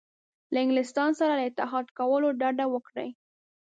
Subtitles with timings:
[0.53, 3.09] له انګلستان سره له اتحاد کولو ډډه وکړي.